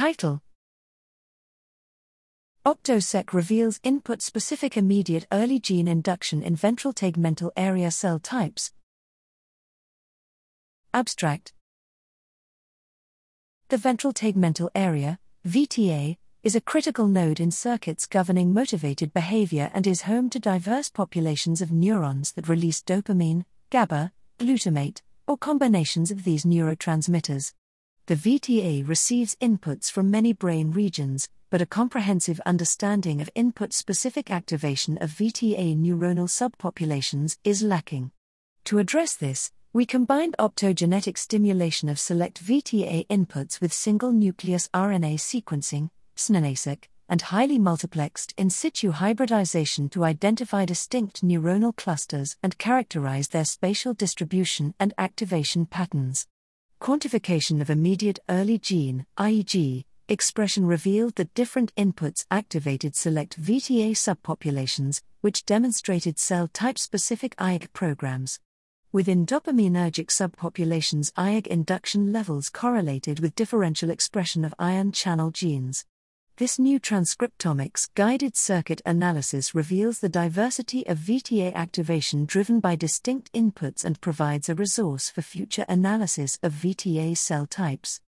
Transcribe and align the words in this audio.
Title 0.00 0.40
Opto-seq 2.64 3.34
reveals 3.34 3.80
input 3.82 4.22
specific 4.22 4.78
immediate 4.78 5.26
early 5.30 5.60
gene 5.60 5.86
induction 5.86 6.42
in 6.42 6.56
ventral 6.56 6.94
tegmental 6.94 7.50
area 7.54 7.90
cell 7.90 8.18
types. 8.18 8.72
Abstract 10.94 11.52
The 13.68 13.76
ventral 13.76 14.14
tegmental 14.14 14.70
area, 14.74 15.18
VTA, 15.46 16.16
is 16.42 16.56
a 16.56 16.62
critical 16.62 17.06
node 17.06 17.38
in 17.38 17.50
circuits 17.50 18.06
governing 18.06 18.54
motivated 18.54 19.12
behavior 19.12 19.70
and 19.74 19.86
is 19.86 20.08
home 20.08 20.30
to 20.30 20.38
diverse 20.38 20.88
populations 20.88 21.60
of 21.60 21.70
neurons 21.70 22.32
that 22.32 22.48
release 22.48 22.80
dopamine, 22.80 23.44
GABA, 23.68 24.12
glutamate, 24.38 25.02
or 25.26 25.36
combinations 25.36 26.10
of 26.10 26.24
these 26.24 26.46
neurotransmitters. 26.46 27.52
The 28.10 28.16
VTA 28.16 28.88
receives 28.88 29.36
inputs 29.36 29.88
from 29.88 30.10
many 30.10 30.32
brain 30.32 30.72
regions, 30.72 31.28
but 31.48 31.62
a 31.62 31.64
comprehensive 31.64 32.40
understanding 32.44 33.20
of 33.20 33.30
input 33.36 33.72
specific 33.72 34.32
activation 34.32 34.98
of 34.98 35.12
VTA 35.12 35.78
neuronal 35.78 36.26
subpopulations 36.26 37.38
is 37.44 37.62
lacking. 37.62 38.10
To 38.64 38.80
address 38.80 39.14
this, 39.14 39.52
we 39.72 39.86
combined 39.86 40.34
optogenetic 40.40 41.16
stimulation 41.18 41.88
of 41.88 42.00
select 42.00 42.44
VTA 42.44 43.06
inputs 43.06 43.60
with 43.60 43.72
single 43.72 44.10
nucleus 44.10 44.68
RNA 44.74 45.20
sequencing, 45.20 45.90
snRNAseq, 46.16 46.86
and 47.08 47.22
highly 47.22 47.60
multiplexed 47.60 48.34
in 48.36 48.50
situ 48.50 48.90
hybridization 48.90 49.88
to 49.90 50.02
identify 50.02 50.64
distinct 50.64 51.22
neuronal 51.22 51.76
clusters 51.76 52.36
and 52.42 52.58
characterize 52.58 53.28
their 53.28 53.44
spatial 53.44 53.94
distribution 53.94 54.74
and 54.80 54.92
activation 54.98 55.64
patterns. 55.64 56.26
Quantification 56.80 57.60
of 57.60 57.68
immediate 57.68 58.20
early 58.30 58.58
gene, 58.58 59.04
IEG, 59.18 59.84
expression 60.08 60.64
revealed 60.64 61.14
that 61.16 61.34
different 61.34 61.74
inputs 61.76 62.24
activated 62.30 62.96
select 62.96 63.38
VTA 63.38 63.90
subpopulations, 63.90 65.02
which 65.20 65.44
demonstrated 65.44 66.18
cell 66.18 66.48
type 66.48 66.78
specific 66.78 67.36
IEG 67.36 67.70
programs. 67.74 68.40
Within 68.92 69.26
dopaminergic 69.26 70.06
subpopulations, 70.06 71.12
IEG 71.18 71.46
induction 71.48 72.14
levels 72.14 72.48
correlated 72.48 73.20
with 73.20 73.34
differential 73.34 73.90
expression 73.90 74.42
of 74.42 74.54
ion 74.58 74.90
channel 74.90 75.30
genes. 75.30 75.84
This 76.40 76.58
new 76.58 76.80
transcriptomics 76.80 77.90
guided 77.94 78.34
circuit 78.34 78.80
analysis 78.86 79.54
reveals 79.54 79.98
the 79.98 80.08
diversity 80.08 80.86
of 80.86 80.96
VTA 80.96 81.52
activation 81.52 82.24
driven 82.24 82.60
by 82.60 82.76
distinct 82.76 83.30
inputs 83.34 83.84
and 83.84 84.00
provides 84.00 84.48
a 84.48 84.54
resource 84.54 85.10
for 85.10 85.20
future 85.20 85.66
analysis 85.68 86.38
of 86.42 86.54
VTA 86.54 87.14
cell 87.14 87.44
types. 87.44 88.00